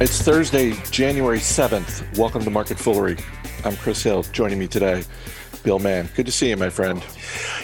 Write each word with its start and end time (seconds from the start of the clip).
It's 0.00 0.20
Thursday, 0.20 0.72
January 0.90 1.38
7th. 1.38 2.18
Welcome 2.18 2.42
to 2.42 2.50
Market 2.50 2.80
Foolery. 2.80 3.16
I'm 3.64 3.76
Chris 3.76 4.02
Hill. 4.02 4.24
Joining 4.24 4.58
me 4.58 4.66
today, 4.66 5.04
Bill 5.62 5.78
Mann. 5.78 6.10
Good 6.16 6.26
to 6.26 6.32
see 6.32 6.48
you, 6.48 6.56
my 6.56 6.68
friend. 6.68 7.00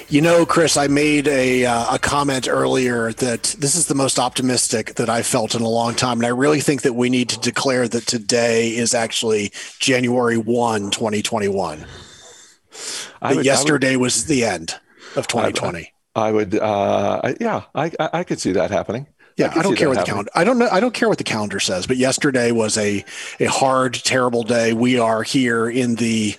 You 0.09 0.21
know, 0.21 0.47
Chris, 0.47 0.77
I 0.77 0.87
made 0.87 1.27
a, 1.27 1.67
uh, 1.67 1.97
a 1.97 1.99
comment 1.99 2.47
earlier 2.49 3.13
that 3.15 3.57
this 3.59 3.75
is 3.75 3.89
the 3.89 3.97
most 3.97 4.21
optimistic 4.21 4.95
that 4.95 5.11
I 5.11 5.23
felt 5.23 5.57
in 5.57 5.63
a 5.63 5.69
long 5.69 5.97
time. 5.97 6.19
And 6.19 6.27
I 6.27 6.29
really 6.29 6.61
think 6.61 6.83
that 6.83 6.93
we 6.93 7.11
need 7.11 7.31
to 7.31 7.41
declare 7.41 7.89
that 7.89 8.07
today 8.07 8.77
is 8.77 8.95
actually 8.95 9.53
January 9.81 10.39
1, 10.39 10.93
2021. 10.93 11.85
Would, 13.23 13.45
yesterday 13.45 13.97
would, 13.97 14.03
was 14.03 14.27
the 14.27 14.45
end 14.45 14.79
of 15.17 15.27
2020. 15.27 15.93
I, 16.15 16.29
I 16.29 16.31
would, 16.31 16.55
uh, 16.55 17.35
yeah, 17.41 17.65
I, 17.75 17.91
I 17.99 18.23
could 18.23 18.39
see 18.39 18.53
that 18.53 18.71
happening. 18.71 19.09
Yeah, 19.37 19.53
I, 19.55 19.61
I 19.61 19.63
don't 19.63 19.77
care 19.77 19.89
what 19.89 19.99
the 19.99 20.05
calendar. 20.05 20.31
I 20.35 20.45
don't 20.45 20.59
know. 20.59 20.69
I 20.71 20.81
don't 20.81 20.95
care 20.95 21.09
what 21.09 21.19
the 21.19 21.25
calendar 21.25 21.61
says. 21.61 21.87
But 21.87 21.97
yesterday 21.97 22.53
was 22.53 22.77
a 22.77 23.05
a 23.39 23.47
hard, 23.47 23.95
terrible 23.95 24.43
day. 24.43 24.73
We 24.73 24.99
are 24.99 25.23
here 25.23 25.69
in 25.69 25.95
the 25.97 26.37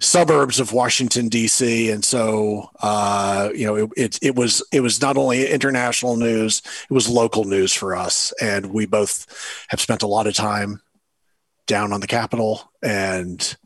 suburbs 0.00 0.60
of 0.60 0.72
Washington 0.72 1.28
D.C., 1.28 1.90
and 1.90 2.04
so 2.04 2.70
uh, 2.80 3.50
you 3.54 3.66
know 3.66 3.76
it, 3.76 3.90
it, 3.96 4.18
it 4.22 4.34
was 4.36 4.62
it 4.72 4.80
was 4.80 5.00
not 5.00 5.16
only 5.16 5.46
international 5.48 6.16
news, 6.16 6.62
it 6.88 6.92
was 6.92 7.08
local 7.08 7.44
news 7.44 7.72
for 7.72 7.94
us, 7.94 8.32
and 8.40 8.72
we 8.72 8.86
both 8.86 9.26
have 9.68 9.80
spent 9.80 10.02
a 10.02 10.08
lot 10.08 10.26
of 10.26 10.34
time 10.34 10.80
down 11.66 11.92
on 11.92 12.00
the 12.00 12.06
Capitol, 12.06 12.72
and 12.82 13.56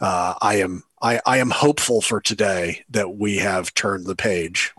uh, 0.00 0.34
I 0.40 0.56
am 0.56 0.84
I, 1.02 1.20
I 1.26 1.38
am 1.38 1.50
hopeful 1.50 2.00
for 2.00 2.20
today 2.20 2.84
that 2.88 3.16
we 3.16 3.36
have 3.36 3.74
turned 3.74 4.06
the 4.06 4.16
page. 4.16 4.72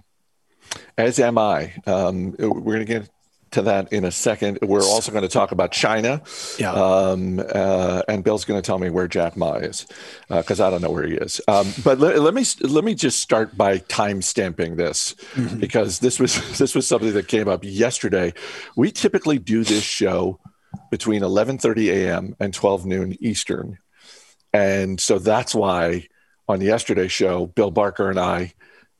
As 0.97 1.19
am 1.19 1.37
I. 1.37 1.73
Um, 1.85 2.35
we're 2.39 2.75
going 2.75 2.79
to 2.79 2.85
get 2.85 3.09
to 3.55 3.63
that 3.63 3.91
in 3.91 4.05
a 4.05 4.11
second. 4.11 4.59
We're 4.61 4.83
also 4.83 5.11
going 5.11 5.23
to 5.23 5.29
talk 5.29 5.51
about 5.51 5.71
China. 5.71 6.21
Yeah. 6.59 6.71
Um, 6.73 7.39
uh, 7.39 8.03
and 8.07 8.23
Bill's 8.23 8.45
going 8.45 8.61
to 8.61 8.65
tell 8.65 8.77
me 8.77 8.89
where 8.89 9.07
Jack 9.07 9.35
Ma 9.35 9.55
is 9.55 9.87
because 10.29 10.59
uh, 10.59 10.67
I 10.67 10.69
don't 10.69 10.81
know 10.81 10.91
where 10.91 11.07
he 11.07 11.15
is. 11.15 11.41
Um, 11.47 11.67
but 11.83 11.99
let, 11.99 12.19
let, 12.19 12.33
me 12.33 12.43
let 12.61 12.83
me 12.83 12.93
just 12.93 13.19
start 13.19 13.57
by 13.57 13.79
time 13.79 14.21
stamping 14.21 14.75
this 14.75 15.15
mm-hmm. 15.33 15.59
because 15.59 15.99
this 15.99 16.19
was 16.19 16.57
this 16.57 16.75
was 16.75 16.87
something 16.87 17.13
that 17.13 17.27
came 17.27 17.47
up 17.47 17.61
yesterday. 17.63 18.33
We 18.75 18.91
typically 18.91 19.39
do 19.39 19.63
this 19.63 19.83
show 19.83 20.39
between 20.91 21.21
11:30 21.21 21.87
a.m. 21.93 22.35
and 22.39 22.53
12 22.53 22.85
noon 22.85 23.17
Eastern, 23.21 23.79
and 24.53 24.99
so 24.99 25.17
that's 25.17 25.55
why 25.55 26.07
on 26.47 26.61
yesterday's 26.61 27.11
show, 27.11 27.47
Bill 27.47 27.71
Barker 27.71 28.09
and 28.09 28.19
I 28.19 28.53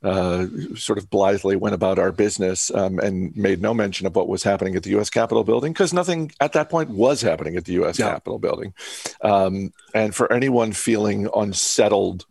uh, 0.06 0.46
sort 0.76 0.98
of 0.98 1.10
blithely 1.10 1.56
went 1.56 1.74
about 1.74 1.98
our 1.98 2.12
business 2.12 2.70
um, 2.72 3.00
and 3.00 3.36
made 3.36 3.60
no 3.60 3.74
mention 3.74 4.06
of 4.06 4.14
what 4.14 4.28
was 4.28 4.44
happening 4.44 4.76
at 4.76 4.84
the 4.84 4.90
U.S. 4.90 5.10
Capitol 5.10 5.42
building 5.42 5.72
because 5.72 5.92
nothing 5.92 6.30
at 6.40 6.52
that 6.52 6.70
point 6.70 6.90
was 6.90 7.20
happening 7.22 7.56
at 7.56 7.64
the 7.64 7.72
U.S. 7.72 7.98
Yeah. 7.98 8.10
Capitol 8.10 8.38
building. 8.38 8.72
Um, 9.20 9.72
and 9.94 10.14
for 10.14 10.32
anyone 10.32 10.72
feeling 10.72 11.28
unsettled 11.34 12.24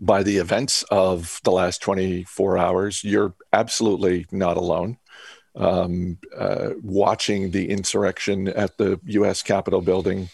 by 0.00 0.22
the 0.22 0.38
events 0.38 0.84
of 0.84 1.38
the 1.44 1.50
last 1.52 1.82
24 1.82 2.56
hours, 2.56 3.04
you're 3.04 3.34
absolutely 3.52 4.24
not 4.32 4.56
alone. 4.56 4.96
Um, 5.54 6.16
uh, 6.34 6.70
watching 6.82 7.50
the 7.50 7.68
insurrection 7.68 8.48
at 8.48 8.78
the 8.78 9.00
U.S. 9.04 9.42
Capitol 9.42 9.82
building. 9.82 10.30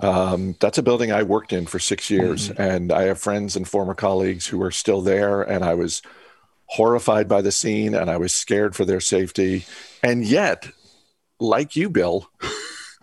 Um, 0.00 0.56
that's 0.60 0.78
a 0.78 0.82
building 0.82 1.10
I 1.10 1.22
worked 1.22 1.52
in 1.52 1.66
for 1.66 1.78
six 1.78 2.10
years, 2.10 2.50
mm-hmm. 2.50 2.60
and 2.60 2.92
I 2.92 3.02
have 3.02 3.18
friends 3.18 3.56
and 3.56 3.66
former 3.66 3.94
colleagues 3.94 4.46
who 4.46 4.62
are 4.62 4.70
still 4.70 5.00
there. 5.00 5.42
And 5.42 5.64
I 5.64 5.74
was 5.74 6.02
horrified 6.66 7.28
by 7.28 7.42
the 7.42 7.52
scene, 7.52 7.94
and 7.94 8.10
I 8.10 8.16
was 8.16 8.34
scared 8.34 8.76
for 8.76 8.84
their 8.84 9.00
safety. 9.00 9.64
And 10.02 10.24
yet, 10.24 10.68
like 11.40 11.76
you, 11.76 11.88
Bill, 11.88 12.28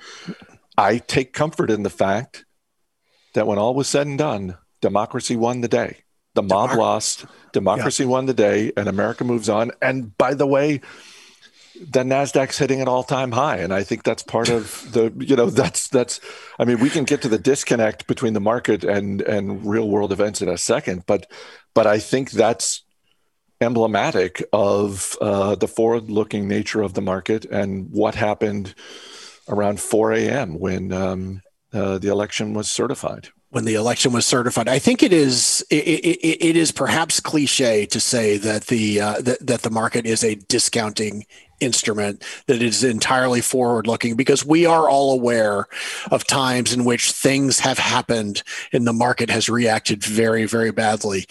I 0.78 1.00
take 1.00 1.34
comfort 1.34 1.72
in 1.72 1.84
the 1.84 1.90
fact 1.90 2.46
that 3.34 3.48
when 3.48 3.58
all 3.58 3.74
was 3.74 3.88
said 3.88 4.08
and 4.08 4.18
done, 4.18 4.58
democracy 4.82 5.36
won 5.36 5.62
the 5.62 5.68
day. 5.68 6.00
The 6.36 6.44
mob 6.44 6.72
Democ- 6.72 6.78
lost, 6.78 7.26
democracy 7.52 8.04
yeah. 8.04 8.10
won 8.10 8.26
the 8.26 8.34
day, 8.34 8.72
and 8.76 8.88
America 8.88 9.24
moves 9.24 9.50
on. 9.50 9.72
And 9.82 10.16
by 10.18 10.34
the 10.34 10.48
way, 10.48 10.82
the 11.76 12.04
Nasdaq's 12.04 12.58
hitting 12.58 12.82
an 12.82 12.88
all-time 12.88 13.32
high, 13.32 13.58
and 13.58 13.74
I 13.74 13.84
think 13.84 14.04
that's 14.04 14.24
part 14.24 14.50
of 14.50 14.92
the 14.92 15.12
you 15.20 15.36
know 15.36 15.50
that's 15.50 15.88
that's. 15.88 16.20
I 16.60 16.66
mean, 16.66 16.80
we 16.80 16.90
can 16.90 17.04
get 17.04 17.22
to 17.24 17.30
the 17.30 17.40
disconnect 17.40 18.08
between 18.08 18.34
the 18.34 18.40
market 18.40 18.84
and 18.84 19.22
and 19.22 19.66
real-world 19.66 20.12
events 20.12 20.42
in 20.42 20.50
a 20.50 20.58
second, 20.58 21.06
but 21.06 21.32
but 21.74 21.88
I 21.88 22.00
think 22.00 22.32
that's 22.32 22.84
emblematic 23.62 24.44
of 24.52 25.18
uh, 25.22 25.56
the 25.56 25.68
forward-looking 25.68 26.48
nature 26.48 26.82
of 26.82 26.94
the 26.94 27.02
market 27.02 27.46
and 27.46 27.90
what 27.92 28.16
happened 28.16 28.76
around 29.48 29.80
4 29.80 30.14
a.m. 30.14 30.60
when 30.60 30.92
um, 30.92 31.42
uh, 31.74 31.98
the 31.98 32.10
election 32.10 32.54
was 32.54 32.70
certified 32.70 33.30
when 33.54 33.66
the 33.66 33.76
election 33.76 34.12
was 34.12 34.26
certified. 34.26 34.68
I 34.68 34.80
think 34.80 35.04
it 35.04 35.14
is 35.14 35.64
it, 35.70 35.84
it, 35.86 36.44
it 36.44 36.56
is 36.56 36.72
perhaps 36.72 37.20
cliche 37.20 37.86
to 37.86 38.00
say 38.00 38.38
that 38.38 38.66
the 38.66 39.00
uh, 39.00 39.22
that, 39.22 39.46
that 39.46 39.62
the 39.62 39.70
market 39.70 40.08
is 40.08 40.24
a 40.24 40.34
discounting 40.36 41.26
instrument 41.64 42.24
that 42.48 42.62
is 42.62 42.84
entirely 42.84 43.42
forward 43.42 43.88
looking 43.88 44.16
because 44.16 44.46
we 44.46 44.66
are 44.66 44.90
all 44.90 45.14
aware 45.14 45.66
of 46.12 46.26
times 46.28 46.74
in 46.74 46.86
which 46.86 47.12
things 47.12 47.60
have 47.60 47.78
happened 47.78 48.44
and 48.72 48.86
the 48.86 48.94
market 48.94 49.30
has 49.30 49.50
reacted 49.50 50.04
very 50.04 50.46
very 50.46 50.72
badly 50.72 51.26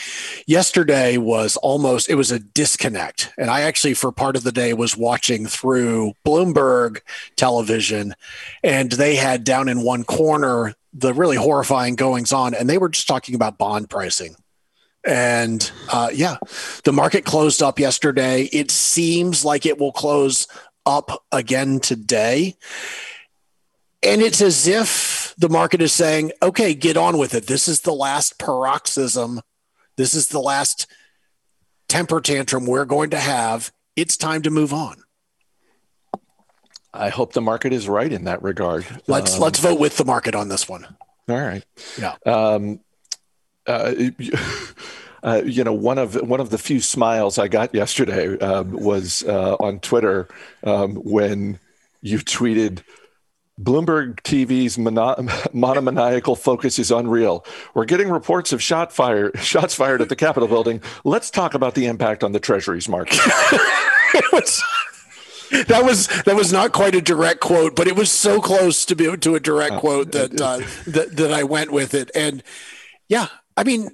yesterday 0.46 1.16
was 1.16 1.56
almost 1.58 2.08
it 2.08 2.14
was 2.14 2.30
a 2.30 2.38
disconnect 2.38 3.32
and 3.38 3.50
i 3.50 3.60
actually 3.60 3.94
for 3.94 4.12
part 4.12 4.36
of 4.36 4.42
the 4.42 4.52
day 4.52 4.72
was 4.72 4.96
watching 4.96 5.46
through 5.46 6.12
bloomberg 6.24 7.00
television 7.36 8.14
and 8.62 8.92
they 8.92 9.16
had 9.16 9.44
down 9.44 9.68
in 9.68 9.82
one 9.82 10.04
corner 10.04 10.74
the 10.92 11.14
really 11.14 11.36
horrifying 11.36 11.96
goings 11.96 12.32
on, 12.32 12.54
and 12.54 12.68
they 12.68 12.78
were 12.78 12.88
just 12.88 13.08
talking 13.08 13.34
about 13.34 13.58
bond 13.58 13.88
pricing. 13.88 14.36
And 15.04 15.70
uh, 15.92 16.10
yeah, 16.12 16.36
the 16.84 16.92
market 16.92 17.24
closed 17.24 17.62
up 17.62 17.78
yesterday. 17.78 18.44
It 18.52 18.70
seems 18.70 19.44
like 19.44 19.66
it 19.66 19.78
will 19.78 19.92
close 19.92 20.46
up 20.86 21.24
again 21.32 21.80
today. 21.80 22.56
And 24.02 24.20
it's 24.20 24.40
as 24.40 24.66
if 24.66 25.34
the 25.38 25.48
market 25.48 25.80
is 25.80 25.92
saying, 25.92 26.32
okay, 26.42 26.74
get 26.74 26.96
on 26.96 27.18
with 27.18 27.34
it. 27.34 27.46
This 27.46 27.68
is 27.68 27.82
the 27.82 27.92
last 27.92 28.38
paroxysm. 28.38 29.40
This 29.96 30.14
is 30.14 30.28
the 30.28 30.40
last 30.40 30.86
temper 31.88 32.20
tantrum 32.20 32.66
we're 32.66 32.84
going 32.84 33.10
to 33.10 33.18
have. 33.18 33.72
It's 33.94 34.16
time 34.16 34.42
to 34.42 34.50
move 34.50 34.72
on. 34.72 35.02
I 36.94 37.08
hope 37.08 37.32
the 37.32 37.40
market 37.40 37.72
is 37.72 37.88
right 37.88 38.12
in 38.12 38.24
that 38.24 38.42
regard. 38.42 38.84
Let's 39.06 39.34
um, 39.34 39.40
let's 39.40 39.58
vote 39.58 39.80
with 39.80 39.96
the 39.96 40.04
market 40.04 40.34
on 40.34 40.48
this 40.48 40.68
one. 40.68 40.84
All 41.28 41.40
right. 41.40 41.64
Yeah. 41.98 42.16
Um, 42.26 42.80
uh, 43.66 43.94
uh, 45.22 45.42
you 45.44 45.64
know, 45.64 45.72
one 45.72 45.98
of 45.98 46.14
one 46.14 46.40
of 46.40 46.50
the 46.50 46.58
few 46.58 46.80
smiles 46.80 47.38
I 47.38 47.48
got 47.48 47.74
yesterday 47.74 48.38
um, 48.38 48.72
was 48.72 49.22
uh, 49.24 49.56
on 49.60 49.80
Twitter 49.80 50.28
um, 50.64 50.96
when 50.96 51.58
you 52.00 52.18
tweeted. 52.18 52.82
Bloomberg 53.60 54.16
TV's 54.22 54.78
mono- 54.78 55.28
monomaniacal 55.52 56.34
focus 56.34 56.78
is 56.78 56.90
unreal. 56.90 57.44
We're 57.74 57.84
getting 57.84 58.08
reports 58.08 58.52
of 58.52 58.62
shot 58.62 58.92
fire, 58.92 59.30
shots 59.36 59.74
fired 59.74 60.00
at 60.00 60.08
the 60.08 60.16
Capitol 60.16 60.48
building. 60.48 60.82
Let's 61.04 61.30
talk 61.30 61.54
about 61.54 61.74
the 61.74 61.86
impact 61.86 62.24
on 62.24 62.32
the 62.32 62.40
Treasuries 62.40 62.88
market. 62.88 63.20
was 64.32 64.62
that 65.52 65.84
was 65.84 66.08
that 66.24 66.34
was 66.34 66.52
not 66.52 66.72
quite 66.72 66.94
a 66.94 67.00
direct 67.00 67.40
quote, 67.40 67.76
but 67.76 67.86
it 67.86 67.94
was 67.94 68.10
so 68.10 68.40
close 68.40 68.84
to 68.86 68.96
be 68.96 69.16
to 69.16 69.34
a 69.34 69.40
direct 69.40 69.74
uh, 69.74 69.80
quote 69.80 70.12
that 70.12 70.40
uh, 70.40 70.58
that 70.86 71.16
that 71.16 71.32
I 71.32 71.44
went 71.44 71.70
with 71.70 71.94
it. 71.94 72.10
And 72.14 72.42
yeah, 73.08 73.28
I 73.56 73.64
mean, 73.64 73.90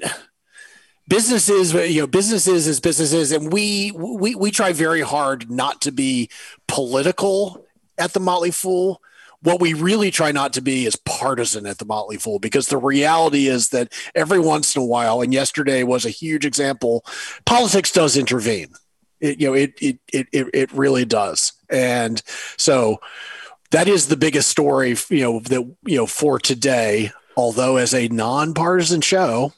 businesses, 1.06 1.72
you 1.72 2.02
know, 2.02 2.06
businesses 2.06 2.66
is 2.66 2.80
businesses, 2.80 3.32
and 3.32 3.52
we 3.52 3.92
we 3.92 4.34
we 4.34 4.50
try 4.50 4.72
very 4.72 5.02
hard 5.02 5.50
not 5.50 5.80
to 5.82 5.92
be 5.92 6.30
political 6.66 7.64
at 7.96 8.12
the 8.12 8.20
Motley 8.20 8.50
Fool. 8.50 9.00
What 9.40 9.60
we 9.60 9.72
really 9.72 10.10
try 10.10 10.32
not 10.32 10.52
to 10.54 10.60
be 10.60 10.84
is 10.84 10.96
partisan 10.96 11.64
at 11.64 11.78
the 11.78 11.84
Motley 11.84 12.16
Fool 12.16 12.40
because 12.40 12.66
the 12.66 12.76
reality 12.76 13.46
is 13.46 13.68
that 13.68 13.92
every 14.14 14.40
once 14.40 14.74
in 14.74 14.82
a 14.82 14.84
while, 14.84 15.20
and 15.20 15.32
yesterday 15.32 15.84
was 15.84 16.04
a 16.04 16.10
huge 16.10 16.44
example, 16.44 17.04
politics 17.44 17.92
does 17.92 18.16
intervene 18.16 18.74
it, 19.20 19.40
you 19.40 19.48
know, 19.48 19.54
it, 19.54 19.74
it, 19.80 19.98
it, 20.12 20.28
it 20.32 20.72
really 20.72 21.04
does. 21.04 21.52
And 21.68 22.22
so 22.56 22.98
that 23.70 23.88
is 23.88 24.08
the 24.08 24.16
biggest 24.16 24.48
story, 24.48 24.96
you 25.08 25.22
know, 25.22 25.40
that, 25.40 25.76
you 25.84 25.96
know, 25.96 26.06
for 26.06 26.38
today, 26.38 27.12
although 27.38 27.76
as 27.76 27.94
a 27.94 28.08
nonpartisan 28.08 29.00
show, 29.00 29.52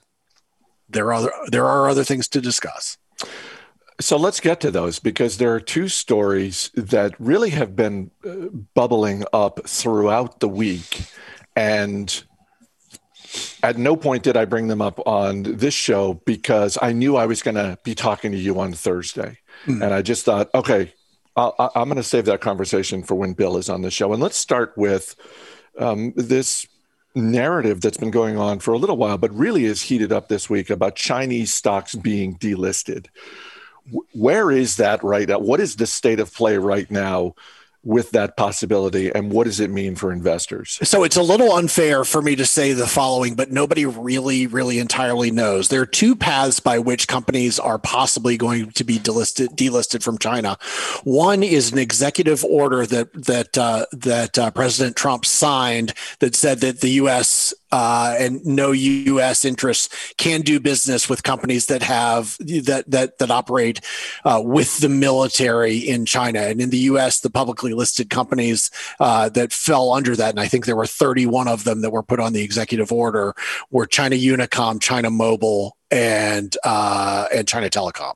there 0.89 1.13
are, 1.13 1.33
there 1.49 1.67
are 1.67 1.89
other 1.89 2.05
things 2.05 2.29
to 2.29 2.41
discuss. 2.41 2.99
So 4.01 4.19
let's 4.19 4.39
get 4.39 4.61
to 4.61 4.71
those 4.71 4.99
because 4.99 5.39
there 5.39 5.53
are 5.55 5.61
two 5.61 5.89
stories 5.89 6.71
that 6.75 7.15
really 7.19 7.51
have 7.51 7.75
been 7.75 8.11
uh, 8.25 8.49
bubbling 8.75 9.25
up 9.33 9.67
throughout 9.67 10.41
the 10.41 10.49
week. 10.49 11.05
And 11.57 12.23
at 13.63 13.79
no 13.79 13.97
point 13.97 14.25
did 14.25 14.37
I 14.37 14.45
bring 14.45 14.69
them 14.69 14.83
up 14.83 15.01
on 15.07 15.43
this 15.43 15.75
show 15.75 16.15
because 16.27 16.77
I 16.83 16.93
knew 16.93 17.17
I 17.17 17.27
was 17.27 17.43
going 17.43 17.55
to 17.55 17.79
be 17.83 17.95
talking 17.95 18.33
to 18.33 18.39
you 18.39 18.61
on 18.61 18.75
Thursday. 18.75 19.39
Mm. 19.67 19.85
And 19.85 19.95
I 19.95 20.03
just 20.03 20.25
thought, 20.25 20.51
okay, 20.55 20.93
i 21.37 21.71
am 21.75 21.89
going 21.89 21.97
to 21.97 22.03
save 22.03 22.27
that 22.27 22.43
conversation 22.43 23.03
for 23.03 23.15
when 23.15 23.33
Bill 23.33 23.57
is 23.57 23.71
on 23.71 23.81
the 23.81 23.91
show, 23.91 24.13
and 24.13 24.21
let's 24.21 24.37
start 24.37 24.75
with 24.77 25.15
um, 25.79 26.13
this 26.17 26.67
narrative 27.15 27.81
that's 27.81 27.97
been 27.97 28.11
going 28.11 28.37
on 28.37 28.61
for 28.61 28.73
a 28.73 28.79
little 28.79 28.97
while, 28.97 29.19
but 29.19 29.35
really 29.35 29.65
is 29.65 29.83
heated 29.83 30.13
up 30.13 30.29
this 30.29 30.49
week 30.49 30.71
about 30.71 30.97
Chinese 30.97 31.53
stocks 31.53 31.95
being 31.95 32.37
delisted. 32.37 33.07
Where 34.13 34.51
is 34.51 34.77
that 34.77 35.03
right 35.03 35.29
now? 35.29 35.39
What 35.39 35.61
is 35.61 35.77
the 35.77 35.87
state 35.87 36.21
of 36.21 36.33
play 36.33 36.57
right 36.59 36.91
now 36.91 37.35
with 37.83 38.11
that 38.11 38.37
possibility 38.37 39.11
and 39.11 39.33
what 39.33 39.45
does 39.45 39.61
it 39.61 39.71
mean 39.71 39.95
for 39.95 40.13
investors? 40.13 40.79
So 40.83 41.03
it's 41.05 41.17
a 41.17 41.23
little 41.23 41.53
unfair 41.53 42.05
for 42.05 42.21
me 42.21 42.37
to 42.37 42.45
say 42.45 42.73
the 42.73 42.87
following 42.87 43.35
but 43.35 43.51
nobody 43.51 43.87
really 43.87 44.47
really 44.47 44.79
entirely 44.79 45.31
knows. 45.31 45.69
There 45.69 45.81
are 45.81 45.87
two 45.87 46.15
paths 46.15 46.61
by 46.61 46.79
which 46.79 47.09
companies 47.09 47.59
are 47.59 47.79
possibly 47.79 48.37
going 48.37 48.71
to 48.73 48.85
be 48.85 48.99
delisted 48.99 49.57
delisted 49.57 50.03
from 50.03 50.19
china. 50.19 50.59
One 51.05 51.43
is 51.43 51.73
an 51.73 51.79
executive 51.79 52.45
order 52.45 52.87
that 52.87 53.13
that 53.13 53.57
uh, 53.57 53.87
that 53.93 54.39
uh, 54.39 54.51
president 54.51 54.97
trump 54.97 55.25
signed 55.25 55.95
that 56.19 56.35
said 56.35 56.61
that 56.61 56.81
the 56.81 56.91
us 56.93 57.55
uh, 57.73 58.17
and 58.19 58.45
no 58.45 58.73
U.S. 58.73 59.45
interests 59.45 59.89
can 60.17 60.43
do 60.43 60.61
business 60.61 61.09
with 61.09 61.23
companies 61.23 61.67
that 61.67 61.83
have 61.83 62.37
that 62.39 62.85
that 62.89 63.19
that 63.19 63.31
operate 63.31 63.81
uh, 64.25 64.41
with 64.45 64.79
the 64.79 64.89
military 64.89 65.79
in 65.79 66.07
China. 66.07 66.41
And 66.41 66.61
in 66.61 66.71
the 66.71 66.79
U.S., 66.79 67.21
the 67.21 67.31
publicly 67.31 67.73
listed 67.73 68.11
companies 68.11 68.71
uh, 68.99 69.29
that 69.31 69.53
fell 69.53 69.93
under 69.93 70.17
that, 70.17 70.31
and 70.31 70.41
I 70.41 70.49
think 70.49 70.67
there 70.67 70.77
were 70.77 70.87
31 70.87 71.49
of 71.49 71.65
them 71.65 71.83
that 71.83 71.91
were 71.91 72.03
put 72.03 72.21
on 72.21 72.33
the 72.33 72.43
executive 72.43 72.93
order, 72.93 73.35
were 73.71 73.87
China 73.87 74.17
Unicom, 74.17 74.81
China 74.81 75.11
Mobile, 75.11 75.77
and 75.91 76.57
uh, 76.65 77.27
and 77.35 77.49
China 77.49 77.69
Telecom. 77.69 78.15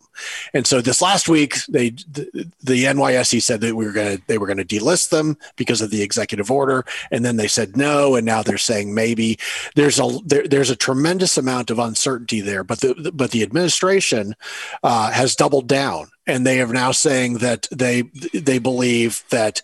And 0.53 0.67
so 0.67 0.81
this 0.81 1.03
last 1.03 1.29
week, 1.29 1.57
they 1.69 1.91
the, 1.91 2.51
the 2.63 2.85
NYSE 2.85 3.43
said 3.43 3.61
that 3.61 3.75
we 3.75 3.85
were 3.85 3.93
going 3.93 4.17
to 4.17 4.23
they 4.27 4.39
were 4.39 4.47
going 4.47 4.59
to 4.59 4.65
delist 4.65 5.11
them 5.11 5.37
because 5.57 5.81
of 5.81 5.91
the 5.91 6.03
executive 6.03 6.51
order, 6.51 6.85
and 7.11 7.25
then 7.25 7.37
they 7.37 7.49
said 7.49 7.77
no, 7.77 8.15
and 8.15 8.25
now 8.25 8.43
they're 8.43 8.59
saying 8.59 8.95
maybe. 8.95 9.39
There's 9.75 9.99
a 9.99 10.19
there, 10.25 10.47
there's 10.47 10.71
a 10.71 10.77
tremendous 10.77 11.37
amount 11.37 11.71
of 11.71 11.79
uncertainty 11.79 12.41
there, 12.41 12.65
but 12.65 12.81
the 12.81 13.13
but 13.15 13.31
the 13.31 13.43
administration 13.43 14.35
uh, 14.83 15.11
has 15.11 15.37
doubled 15.37 15.67
down, 15.67 16.11
and 16.27 16.47
they 16.47 16.61
are 16.61 16.73
now 16.73 16.93
saying 16.93 17.39
that 17.39 17.67
they 17.71 18.03
they 18.33 18.59
believe 18.59 19.25
that 19.31 19.63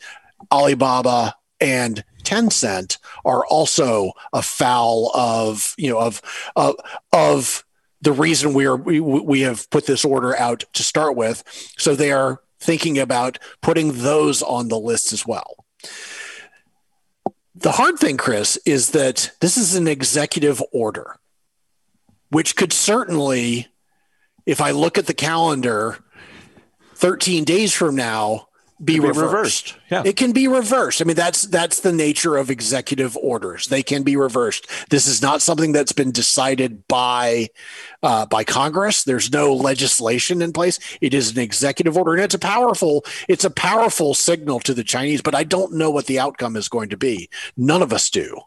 Alibaba 0.51 1.35
and 1.61 2.05
Tencent 2.23 2.99
are 3.25 3.45
also 3.47 4.13
a 4.33 4.43
foul 4.43 5.11
of 5.15 5.75
you 5.79 5.91
know 5.91 5.99
of 5.99 6.21
of 6.57 6.77
of 7.13 7.65
the 8.03 8.13
reason 8.13 8.55
we 8.55 8.67
are 8.67 8.77
we, 8.77 9.01
we 9.01 9.41
have 9.41 9.69
put 9.71 9.87
this 9.87 10.05
order 10.05 10.37
out 10.37 10.65
to 10.73 10.83
start 10.83 11.17
with. 11.17 11.43
So 11.79 11.95
they 11.95 12.13
are 12.13 12.41
thinking 12.59 12.99
about 12.99 13.39
putting 13.61 14.03
those 14.03 14.43
on 14.43 14.69
the 14.69 14.79
list 14.79 15.13
as 15.13 15.27
well. 15.27 15.65
The 17.55 17.73
hard 17.73 17.99
thing, 17.99 18.17
Chris, 18.17 18.59
is 18.65 18.91
that 18.91 19.33
this 19.41 19.57
is 19.57 19.75
an 19.75 19.89
executive 19.89 20.63
order, 20.73 21.19
which 22.31 22.57
could 22.57 22.73
certainly, 22.73 23.69
if 24.47 24.61
I 24.61 24.71
look 24.71 24.97
at 24.97 25.07
the 25.07 25.15
calendar, 25.15 25.99
13 26.95 27.45
days 27.45 27.75
from 27.75 27.97
now, 27.97 28.49
be, 28.83 28.95
be 28.95 29.01
reversed. 29.01 29.21
reversed. 29.21 29.77
Yeah. 29.91 30.03
It 30.05 30.17
can 30.17 30.33
be 30.33 30.49
reversed. 30.49 31.03
I 31.03 31.05
mean, 31.05 31.17
that's 31.17 31.43
that's 31.43 31.81
the 31.81 31.93
nature 31.93 32.37
of 32.37 32.51
executive 32.51 33.17
orders. 33.17 33.67
They 33.67 33.83
can 33.83 34.03
be 34.03 34.17
reversed. 34.17 34.69
This 34.89 35.07
is 35.07 35.21
not 35.21 35.43
something 35.43 35.73
that's 35.73 35.93
been 35.93 36.13
decided 36.13 36.87
by 36.89 37.49
uh, 38.03 38.27
by 38.27 38.45
Congress. 38.45 39.05
There's 39.05 39.33
no 39.33 39.53
legislation 39.53 40.41
in 40.43 40.53
place. 40.53 40.79
It 41.01 41.15
is 41.15 41.33
an 41.33 41.39
executive 41.39 41.97
order, 41.97 42.15
and 42.15 42.23
it's 42.23 42.35
a 42.35 42.39
powerful 42.39 43.05
it's 43.29 43.45
a 43.45 43.51
powerful 43.51 44.15
signal 44.15 44.61
to 44.61 44.75
the 44.75 44.85
Chinese. 44.85 45.21
But 45.21 45.35
I 45.35 45.45
don't 45.45 45.75
know 45.75 45.91
what 45.91 46.07
the 46.07 46.19
outcome 46.19 46.57
is 46.57 46.69
going 46.69 46.89
to 46.91 46.97
be. 46.97 47.29
None 47.57 47.83
of 47.83 47.93
us 47.93 48.09
do. 48.11 48.41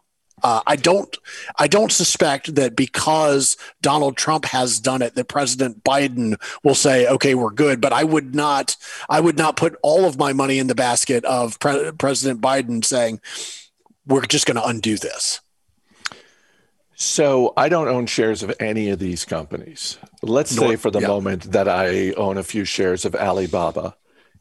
Uh, 0.44 0.60
I 0.66 0.76
don't 0.76 1.16
I 1.58 1.66
don't 1.66 1.90
suspect 1.90 2.54
that 2.54 2.76
because 2.76 3.56
Donald 3.80 4.16
Trump 4.18 4.44
has 4.44 4.78
done 4.78 5.00
it 5.00 5.14
that 5.14 5.26
President 5.28 5.82
Biden 5.82 6.40
will 6.62 6.74
say 6.74 7.08
okay 7.08 7.34
we're 7.34 7.50
good 7.50 7.80
but 7.80 7.94
I 7.94 8.04
would 8.04 8.34
not 8.34 8.76
I 9.08 9.20
would 9.20 9.38
not 9.38 9.56
put 9.56 9.76
all 9.82 10.04
of 10.04 10.18
my 10.18 10.34
money 10.34 10.58
in 10.58 10.66
the 10.66 10.74
basket 10.74 11.24
of 11.24 11.58
Pre- 11.60 11.92
President 11.92 12.42
Biden 12.42 12.84
saying 12.84 13.20
we're 14.06 14.26
just 14.26 14.46
going 14.46 14.56
to 14.56 14.66
undo 14.66 14.96
this. 14.96 15.40
So 16.94 17.52
I 17.56 17.68
don't 17.68 17.88
own 17.88 18.06
shares 18.06 18.42
of 18.42 18.54
any 18.60 18.90
of 18.90 18.98
these 18.98 19.24
companies. 19.24 19.98
Let's 20.22 20.54
Nor, 20.54 20.70
say 20.70 20.76
for 20.76 20.90
the 20.90 21.00
yeah. 21.00 21.08
moment 21.08 21.52
that 21.52 21.68
I 21.68 22.12
own 22.12 22.38
a 22.38 22.42
few 22.42 22.64
shares 22.64 23.04
of 23.04 23.14
Alibaba. 23.14 23.96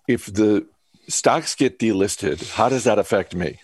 If 0.07 0.25
the 0.25 0.67
stocks 1.07 1.55
get 1.55 1.79
delisted, 1.79 2.51
how 2.51 2.69
does 2.69 2.83
that 2.83 2.99
affect 2.99 3.33
me? 3.33 3.59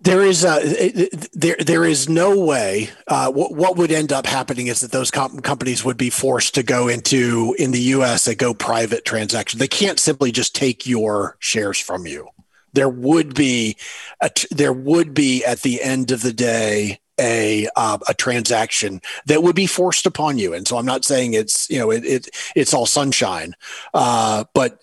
There 0.00 0.22
is 0.22 0.44
a, 0.44 1.08
there 1.32 1.56
there 1.58 1.84
is 1.84 2.08
no 2.08 2.38
way. 2.38 2.90
Uh, 3.06 3.30
what, 3.30 3.54
what 3.54 3.76
would 3.76 3.90
end 3.90 4.12
up 4.12 4.26
happening 4.26 4.66
is 4.66 4.80
that 4.80 4.92
those 4.92 5.10
com- 5.10 5.40
companies 5.40 5.84
would 5.84 5.96
be 5.96 6.10
forced 6.10 6.54
to 6.54 6.62
go 6.62 6.88
into 6.88 7.54
in 7.58 7.70
the 7.70 7.80
U.S. 7.80 8.26
a 8.26 8.34
go 8.34 8.52
private 8.52 9.04
transaction. 9.04 9.58
They 9.58 9.68
can't 9.68 9.98
simply 9.98 10.32
just 10.32 10.54
take 10.54 10.86
your 10.86 11.36
shares 11.38 11.80
from 11.80 12.06
you. 12.06 12.28
There 12.74 12.90
would 12.90 13.34
be 13.34 13.76
a, 14.20 14.30
there 14.50 14.72
would 14.72 15.14
be 15.14 15.44
at 15.44 15.60
the 15.60 15.82
end 15.82 16.10
of 16.10 16.20
the 16.20 16.32
day 16.32 17.00
a 17.18 17.66
uh, 17.76 17.98
a 18.08 18.14
transaction 18.14 19.00
that 19.24 19.42
would 19.42 19.56
be 19.56 19.66
forced 19.66 20.04
upon 20.04 20.36
you. 20.36 20.52
And 20.52 20.68
so 20.68 20.76
I'm 20.76 20.86
not 20.86 21.04
saying 21.04 21.32
it's 21.32 21.68
you 21.70 21.78
know 21.78 21.90
it, 21.90 22.04
it 22.04 22.28
it's 22.54 22.74
all 22.74 22.86
sunshine, 22.86 23.54
uh, 23.94 24.44
but 24.52 24.82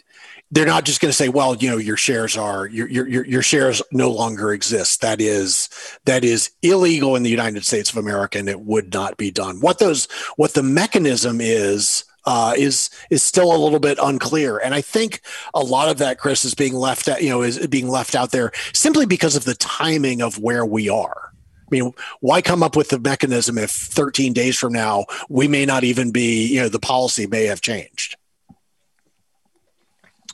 they're 0.54 0.68
not 0.68 0.86
just 0.86 1.02
going 1.02 1.10
to 1.10 1.18
say, 1.18 1.30
well, 1.30 1.56
you 1.56 1.68
know, 1.68 1.78
your 1.78 1.98
shares 1.98 2.38
are 2.38 2.68
your, 2.68 2.88
your 2.88 3.26
your 3.26 3.42
shares 3.42 3.82
no 3.92 4.12
longer 4.12 4.54
exist. 4.54 5.02
That 5.02 5.20
is 5.20 5.68
that 6.06 6.24
is 6.24 6.52
illegal 6.62 7.16
in 7.16 7.24
the 7.24 7.30
United 7.30 7.66
States 7.66 7.90
of 7.90 7.98
America, 7.98 8.38
and 8.38 8.48
it 8.48 8.62
would 8.62 8.94
not 8.94 9.18
be 9.18 9.32
done. 9.32 9.60
What 9.62 9.80
those 9.80 10.08
what 10.36 10.54
the 10.54 10.62
mechanism 10.62 11.42
is 11.42 12.06
uh, 12.26 12.54
is 12.56 12.92
is 13.10 13.24
still 13.24 13.54
a 13.54 13.58
little 13.58 13.80
bit 13.80 13.98
unclear, 14.00 14.60
and 14.60 14.76
I 14.76 14.82
think 14.82 15.22
a 15.56 15.62
lot 15.62 15.90
of 15.90 15.98
that, 15.98 16.20
Chris, 16.20 16.46
is 16.46 16.54
being 16.54 16.76
left 16.76 17.08
out. 17.08 17.24
You 17.24 17.30
know, 17.30 17.42
is 17.42 17.66
being 17.68 17.90
left 17.90 18.14
out 18.14 18.30
there 18.30 18.52
simply 18.74 19.08
because 19.08 19.36
of 19.36 19.46
the 19.46 19.56
timing 19.56 20.22
of 20.22 20.38
where 20.38 20.68
we 20.68 20.88
are. 20.88 21.32
I 21.34 21.68
mean, 21.72 21.94
why 22.20 22.44
come 22.44 22.62
up 22.62 22.76
with 22.76 22.90
the 22.90 23.00
mechanism 23.00 23.58
if 23.58 23.72
13 23.72 24.34
days 24.34 24.56
from 24.56 24.74
now 24.74 25.06
we 25.30 25.48
may 25.48 25.66
not 25.66 25.84
even 25.84 26.12
be, 26.12 26.46
you 26.46 26.62
know, 26.62 26.70
the 26.70 26.78
policy 26.78 27.26
may 27.26 27.46
have 27.46 27.62
changed? 27.62 28.16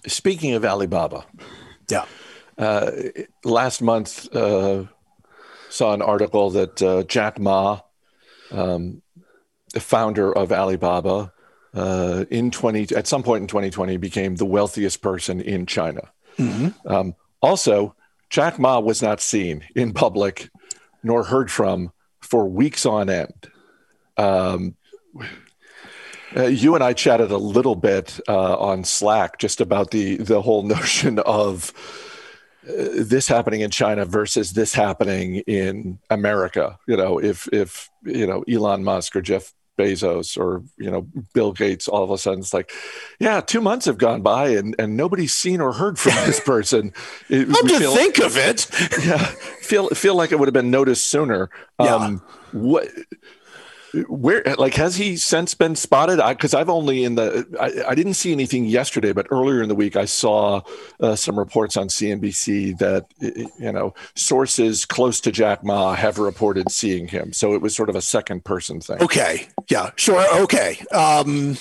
Speaking 0.08 0.54
of 0.54 0.66
Alibaba, 0.66 1.26
yeah. 1.90 2.06
Uh, 2.58 2.92
last 3.44 3.82
month, 3.82 4.34
uh, 4.36 4.84
saw 5.70 5.94
an 5.94 6.02
article 6.02 6.50
that 6.52 6.82
uh, 6.82 7.04
Jack 7.04 7.40
Ma, 7.40 7.80
um, 8.52 9.02
the 9.74 9.80
founder 9.80 10.36
of 10.36 10.52
Alibaba, 10.52 11.32
uh, 11.74 12.26
in 12.30 12.52
20 12.52 12.96
at 12.96 13.08
some 13.08 13.24
point 13.24 13.44
in 13.44 13.48
2020 13.48 13.98
became 13.98 14.36
the 14.36 14.46
wealthiest 14.46 15.02
person 15.02 15.40
in 15.40 15.66
China. 15.66 16.02
Mm-hmm. 16.38 16.88
Um, 16.88 17.16
also, 17.42 17.96
Jack 18.30 18.60
Ma 18.60 18.80
was 18.80 19.02
not 19.02 19.22
seen 19.22 19.64
in 19.76 19.94
public 19.94 20.50
nor 21.04 21.24
heard 21.24 21.52
from 21.52 21.92
for 22.20 22.48
weeks 22.48 22.86
on 22.86 23.10
end. 23.10 23.50
Um, 24.18 24.76
uh, 26.36 26.46
you 26.46 26.76
and 26.76 26.84
I 26.84 26.94
chatted 26.94 27.32
a 27.32 27.38
little 27.38 27.76
bit 27.76 28.20
uh, 28.28 28.58
on 28.58 28.84
Slack 28.84 29.40
just 29.40 29.62
about 29.62 29.92
the 29.92 30.18
the 30.18 30.42
whole 30.42 30.64
notion 30.78 31.20
of 31.20 31.74
uh, 32.68 32.74
this 32.96 33.28
happening 33.28 33.62
in 33.62 33.72
China 33.72 34.06
versus 34.06 34.54
this 34.54 34.74
happening 34.74 35.38
in 35.48 36.00
America. 36.10 36.78
You 36.88 36.98
know, 36.98 37.18
if 37.20 37.48
if 37.52 37.90
you 38.04 38.28
know 38.28 38.44
Elon 38.44 38.84
Musk 38.84 39.16
or 39.16 39.22
Jeff 39.22 39.54
Bezos 39.80 40.38
or 40.38 40.64
you 40.78 40.92
know 40.92 41.08
Bill 41.34 41.54
Gates, 41.54 41.88
all 41.88 42.04
of 42.04 42.12
a 42.12 42.18
sudden 42.18 42.40
it's 42.40 42.54
like, 42.54 42.72
yeah, 43.20 43.40
two 43.40 43.62
months 43.62 43.86
have 43.86 43.98
gone 43.98 44.22
by 44.22 44.50
and 44.50 44.76
and 44.78 44.98
nobody's 44.98 45.34
seen 45.34 45.62
or 45.62 45.74
heard 45.74 45.98
from 45.98 46.14
this 46.26 46.40
person. 46.46 46.94
It, 47.30 47.48
Come 47.48 47.68
to 47.68 47.80
feel, 47.80 47.96
think 47.96 48.20
of 48.20 48.38
it, 48.38 48.68
yeah, 49.06 49.26
feel 49.62 49.88
feel 49.90 50.16
like 50.16 50.32
it 50.32 50.40
would 50.40 50.48
have 50.48 50.54
been 50.54 50.72
noticed 50.72 51.10
sooner. 51.10 51.50
Yeah. 51.80 51.96
Um, 51.96 52.22
what 52.52 52.90
where 54.08 54.44
like 54.58 54.76
has 54.76 54.96
he 54.96 55.18
since 55.18 55.54
been 55.54 55.76
spotted? 55.76 56.20
Because 56.26 56.54
i've 56.54 56.70
only 56.70 57.04
in 57.04 57.16
the 57.16 57.46
I, 57.60 57.92
I, 57.92 57.96
didn't 57.96 58.14
see 58.14 58.32
anything 58.32 58.66
yesterday 58.66 59.14
but 59.14 59.28
earlier 59.32 59.62
in 59.62 59.70
the 59.70 59.76
week 59.76 59.96
i 59.96 60.06
saw 60.06 60.62
uh, 61.00 61.16
some 61.16 61.38
reports 61.38 61.76
on 61.78 61.88
cnbc 61.88 62.78
that 62.78 63.06
you 63.20 63.72
know 63.72 63.94
sources 64.16 64.86
close 64.86 65.20
to 65.22 65.32
jack 65.32 65.64
ma 65.64 65.94
have 65.94 66.18
reported 66.18 66.72
seeing 66.72 67.08
him. 67.08 67.34
So 67.34 67.54
it 67.54 67.62
was 67.62 67.76
sort 67.76 67.90
of 67.90 67.96
a 67.96 68.02
second 68.02 68.44
person 68.44 68.80
thing. 68.80 69.02
Okay. 69.02 69.48
Yeah. 69.70 69.92
Sure. 69.96 70.26
Okay. 70.44 70.80
Um 70.92 71.58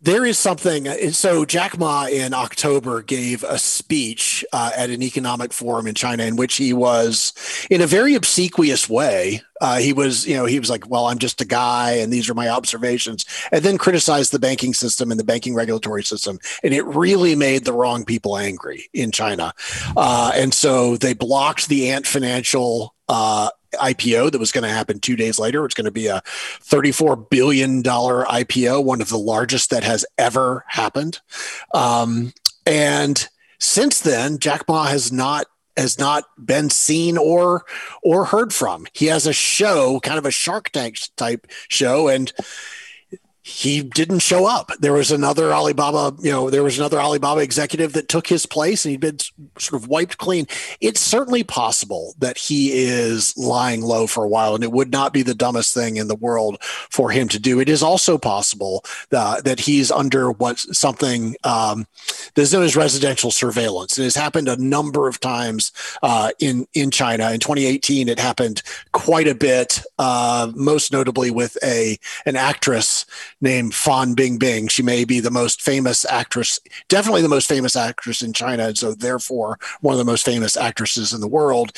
There 0.00 0.24
is 0.24 0.38
something. 0.38 0.86
So 1.12 1.44
Jack 1.44 1.76
Ma 1.76 2.06
in 2.06 2.32
October 2.32 3.02
gave 3.02 3.42
a 3.42 3.58
speech 3.58 4.44
uh, 4.52 4.70
at 4.76 4.90
an 4.90 5.02
economic 5.02 5.52
forum 5.52 5.88
in 5.88 5.96
China 5.96 6.22
in 6.22 6.36
which 6.36 6.54
he 6.54 6.72
was, 6.72 7.32
in 7.68 7.80
a 7.80 7.86
very 7.86 8.14
obsequious 8.14 8.88
way, 8.88 9.42
uh, 9.60 9.78
he 9.78 9.92
was, 9.92 10.24
you 10.24 10.36
know, 10.36 10.46
he 10.46 10.60
was 10.60 10.70
like, 10.70 10.88
"Well, 10.88 11.06
I'm 11.06 11.18
just 11.18 11.40
a 11.40 11.44
guy, 11.44 11.92
and 11.94 12.12
these 12.12 12.30
are 12.30 12.34
my 12.34 12.48
observations," 12.48 13.24
and 13.50 13.64
then 13.64 13.76
criticized 13.76 14.30
the 14.30 14.38
banking 14.38 14.72
system 14.72 15.10
and 15.10 15.18
the 15.18 15.24
banking 15.24 15.52
regulatory 15.52 16.04
system, 16.04 16.38
and 16.62 16.72
it 16.72 16.84
really 16.84 17.34
made 17.34 17.64
the 17.64 17.72
wrong 17.72 18.04
people 18.04 18.38
angry 18.38 18.88
in 18.94 19.10
China, 19.10 19.52
uh, 19.96 20.30
and 20.32 20.54
so 20.54 20.96
they 20.96 21.12
blocked 21.12 21.68
the 21.68 21.90
Ant 21.90 22.06
Financial 22.06 22.94
uh, 23.08 23.50
IPO 23.74 24.32
that 24.32 24.38
was 24.38 24.52
going 24.52 24.62
to 24.62 24.70
happen 24.70 25.00
two 25.00 25.16
days 25.16 25.38
later. 25.38 25.64
It's 25.64 25.74
going 25.74 25.84
to 25.84 25.90
be 25.90 26.06
a 26.06 26.22
$34 26.24 27.30
billion 27.30 27.82
IPO, 27.82 28.84
one 28.84 29.00
of 29.00 29.08
the 29.08 29.18
largest 29.18 29.70
that 29.70 29.84
has 29.84 30.04
ever 30.16 30.64
happened. 30.68 31.20
Um, 31.74 32.32
and 32.66 33.28
since 33.58 34.00
then, 34.00 34.38
Jack 34.38 34.68
Ma 34.68 34.86
has 34.86 35.12
not 35.12 35.46
has 35.76 35.96
not 35.96 36.24
been 36.44 36.68
seen 36.70 37.16
or 37.16 37.64
or 38.02 38.24
heard 38.24 38.52
from. 38.52 38.86
He 38.92 39.06
has 39.06 39.26
a 39.26 39.32
show, 39.32 40.00
kind 40.00 40.18
of 40.18 40.26
a 40.26 40.30
Shark 40.30 40.70
Tank 40.70 40.98
type 41.16 41.46
show, 41.68 42.08
and 42.08 42.32
he 43.48 43.82
didn't 43.82 44.18
show 44.18 44.46
up. 44.46 44.70
There 44.78 44.92
was 44.92 45.10
another 45.10 45.54
Alibaba, 45.54 46.14
you 46.22 46.30
know, 46.30 46.50
there 46.50 46.62
was 46.62 46.78
another 46.78 47.00
Alibaba 47.00 47.40
executive 47.40 47.94
that 47.94 48.08
took 48.08 48.26
his 48.26 48.44
place 48.44 48.84
and 48.84 48.90
he'd 48.90 49.00
been 49.00 49.18
sort 49.58 49.82
of 49.82 49.88
wiped 49.88 50.18
clean. 50.18 50.46
It's 50.82 51.00
certainly 51.00 51.42
possible 51.44 52.14
that 52.18 52.36
he 52.36 52.72
is 52.72 53.34
lying 53.38 53.80
low 53.80 54.06
for 54.06 54.22
a 54.22 54.28
while 54.28 54.54
and 54.54 54.62
it 54.62 54.70
would 54.70 54.92
not 54.92 55.14
be 55.14 55.22
the 55.22 55.34
dumbest 55.34 55.72
thing 55.72 55.96
in 55.96 56.08
the 56.08 56.14
world 56.14 56.62
for 56.62 57.10
him 57.10 57.26
to 57.28 57.38
do. 57.38 57.58
It 57.58 57.70
is 57.70 57.82
also 57.82 58.18
possible 58.18 58.84
uh, 59.12 59.40
that 59.40 59.60
he's 59.60 59.90
under 59.90 60.30
what 60.30 60.58
something 60.58 61.34
um, 61.42 61.86
that's 62.34 62.52
known 62.52 62.64
as 62.64 62.76
residential 62.76 63.30
surveillance. 63.30 63.98
It 63.98 64.04
has 64.04 64.14
happened 64.14 64.48
a 64.48 64.62
number 64.62 65.08
of 65.08 65.20
times 65.20 65.72
uh, 66.02 66.32
in, 66.38 66.66
in 66.74 66.90
China. 66.90 67.32
In 67.32 67.40
2018, 67.40 68.10
it 68.10 68.18
happened 68.18 68.62
quite 68.92 69.26
a 69.26 69.34
bit, 69.34 69.80
uh, 69.98 70.52
most 70.54 70.92
notably 70.92 71.30
with 71.30 71.56
a, 71.64 71.98
an 72.26 72.36
actress 72.36 73.06
named 73.40 73.74
Fan 73.74 74.14
Bingbing. 74.14 74.70
She 74.70 74.82
may 74.82 75.04
be 75.04 75.20
the 75.20 75.30
most 75.30 75.62
famous 75.62 76.04
actress, 76.06 76.58
definitely 76.88 77.22
the 77.22 77.28
most 77.28 77.48
famous 77.48 77.76
actress 77.76 78.22
in 78.22 78.32
China, 78.32 78.68
and 78.68 78.78
so 78.78 78.94
therefore 78.94 79.58
one 79.80 79.92
of 79.92 79.98
the 79.98 80.04
most 80.04 80.24
famous 80.24 80.56
actresses 80.56 81.12
in 81.12 81.20
the 81.20 81.28
world. 81.28 81.72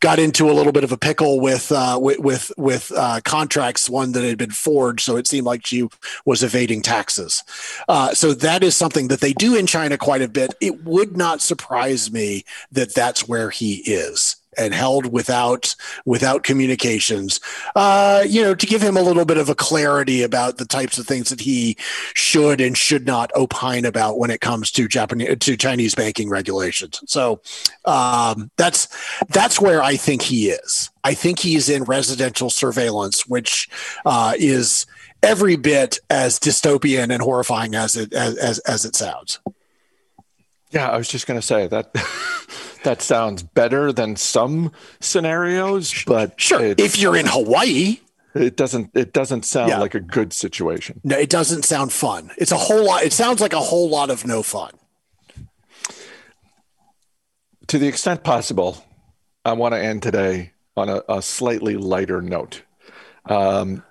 Got 0.00 0.18
into 0.18 0.50
a 0.50 0.52
little 0.52 0.72
bit 0.72 0.84
of 0.84 0.92
a 0.92 0.98
pickle 0.98 1.40
with 1.40 1.72
uh, 1.72 1.98
with 2.00 2.18
with, 2.18 2.52
with 2.56 2.92
uh, 2.96 3.20
contracts, 3.24 3.88
one 3.88 4.12
that 4.12 4.24
had 4.24 4.38
been 4.38 4.50
forged, 4.50 5.04
so 5.04 5.16
it 5.16 5.26
seemed 5.26 5.46
like 5.46 5.66
she 5.66 5.88
was 6.24 6.42
evading 6.42 6.82
taxes. 6.82 7.42
Uh, 7.88 8.14
so 8.14 8.32
that 8.32 8.62
is 8.62 8.76
something 8.76 9.08
that 9.08 9.20
they 9.20 9.32
do 9.32 9.54
in 9.54 9.66
China 9.66 9.96
quite 9.98 10.22
a 10.22 10.28
bit. 10.28 10.54
It 10.60 10.84
would 10.84 11.16
not 11.16 11.40
surprise 11.40 12.10
me 12.10 12.44
that 12.72 12.94
that's 12.94 13.28
where 13.28 13.50
he 13.50 13.76
is 13.86 14.36
and 14.58 14.74
held 14.74 15.12
without 15.12 15.74
without 16.04 16.42
communications 16.42 17.40
uh, 17.74 18.22
you 18.26 18.42
know 18.42 18.54
to 18.54 18.66
give 18.66 18.82
him 18.82 18.96
a 18.96 19.02
little 19.02 19.24
bit 19.24 19.38
of 19.38 19.48
a 19.48 19.54
clarity 19.54 20.22
about 20.22 20.58
the 20.58 20.64
types 20.64 20.98
of 20.98 21.06
things 21.06 21.28
that 21.28 21.40
he 21.40 21.76
should 22.14 22.60
and 22.60 22.76
should 22.76 23.06
not 23.06 23.30
opine 23.34 23.84
about 23.84 24.18
when 24.18 24.30
it 24.30 24.40
comes 24.40 24.70
to 24.70 24.88
Japanese 24.88 25.36
to 25.38 25.56
Chinese 25.56 25.94
banking 25.94 26.28
regulations. 26.28 27.02
So 27.06 27.40
um, 27.84 28.50
that's 28.56 28.88
that's 29.28 29.60
where 29.60 29.82
I 29.82 29.96
think 29.96 30.22
he 30.22 30.50
is. 30.50 30.90
I 31.04 31.14
think 31.14 31.38
he's 31.38 31.68
in 31.68 31.84
residential 31.84 32.50
surveillance 32.50 33.26
which 33.26 33.68
uh, 34.04 34.34
is 34.36 34.86
every 35.22 35.56
bit 35.56 35.98
as 36.10 36.38
dystopian 36.38 37.12
and 37.12 37.22
horrifying 37.22 37.74
as 37.74 37.96
it 37.96 38.12
as, 38.12 38.36
as, 38.36 38.58
as 38.60 38.84
it 38.84 38.96
sounds. 38.96 39.40
Yeah 40.70 40.90
I 40.90 40.96
was 40.96 41.08
just 41.08 41.26
going 41.26 41.40
to 41.40 41.46
say 41.46 41.66
that 41.68 41.90
that 42.86 43.02
sounds 43.02 43.42
better 43.42 43.92
than 43.92 44.14
some 44.14 44.70
scenarios, 45.00 46.04
but 46.06 46.40
sure, 46.40 46.74
if 46.78 46.96
you're 46.96 47.16
in 47.16 47.26
Hawaii, 47.26 47.98
it 48.32 48.56
doesn't 48.56 48.92
it 48.94 49.12
doesn't 49.12 49.44
sound 49.44 49.70
yeah. 49.70 49.78
like 49.78 49.96
a 49.96 50.00
good 50.00 50.32
situation. 50.32 51.00
No, 51.02 51.18
it 51.18 51.28
doesn't 51.28 51.64
sound 51.64 51.92
fun. 51.92 52.30
It's 52.38 52.52
a 52.52 52.56
whole 52.56 52.84
lot. 52.84 53.02
It 53.02 53.12
sounds 53.12 53.40
like 53.40 53.52
a 53.52 53.60
whole 53.60 53.90
lot 53.90 54.08
of 54.08 54.24
no 54.24 54.42
fun. 54.42 54.70
To 57.66 57.78
the 57.78 57.88
extent 57.88 58.22
possible, 58.22 58.84
I 59.44 59.54
want 59.54 59.74
to 59.74 59.82
end 59.82 60.04
today 60.04 60.52
on 60.76 60.88
a, 60.88 61.02
a 61.08 61.20
slightly 61.20 61.76
lighter 61.76 62.22
note. 62.22 62.62
Um, 63.24 63.82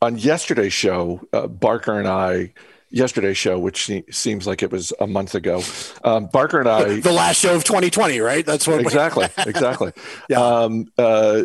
on 0.00 0.16
yesterday's 0.16 0.72
show, 0.72 1.20
uh, 1.34 1.48
Barker 1.48 1.98
and 1.98 2.08
I 2.08 2.54
yesterday's 2.92 3.38
show, 3.38 3.58
which 3.58 3.90
seems 4.10 4.46
like 4.46 4.62
it 4.62 4.70
was 4.70 4.92
a 5.00 5.06
month 5.06 5.34
ago. 5.34 5.62
Um, 6.04 6.26
Barker 6.26 6.60
and 6.60 6.68
I, 6.68 7.00
the 7.00 7.12
last 7.12 7.40
show 7.40 7.54
of 7.56 7.64
2020, 7.64 8.20
right? 8.20 8.44
That's 8.44 8.68
what 8.68 8.80
exactly, 8.80 9.26
exactly. 9.46 9.92
yeah. 10.28 10.40
Um, 10.40 10.86
uh, 10.98 11.44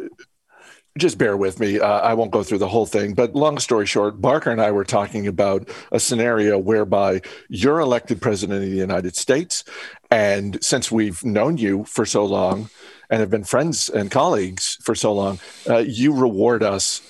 just 0.97 1.17
bear 1.17 1.37
with 1.37 1.59
me. 1.59 1.79
Uh, 1.79 1.87
I 1.87 2.13
won't 2.15 2.31
go 2.31 2.43
through 2.43 2.57
the 2.57 2.67
whole 2.67 2.85
thing, 2.85 3.13
but 3.13 3.35
long 3.35 3.59
story 3.59 3.85
short, 3.85 4.19
Barker 4.19 4.51
and 4.51 4.61
I 4.61 4.71
were 4.71 4.83
talking 4.83 5.27
about 5.27 5.69
a 5.91 5.99
scenario 5.99 6.57
whereby 6.57 7.21
you're 7.49 7.79
elected 7.79 8.21
president 8.21 8.63
of 8.63 8.69
the 8.69 8.75
United 8.75 9.15
States. 9.15 9.63
And 10.09 10.63
since 10.63 10.91
we've 10.91 11.23
known 11.23 11.57
you 11.57 11.83
for 11.85 12.05
so 12.05 12.25
long 12.25 12.69
and 13.09 13.19
have 13.19 13.29
been 13.29 13.43
friends 13.43 13.89
and 13.89 14.09
colleagues 14.09 14.77
for 14.81 14.95
so 14.95 15.13
long, 15.13 15.39
uh, 15.69 15.77
you 15.77 16.13
reward 16.13 16.63
us 16.63 17.01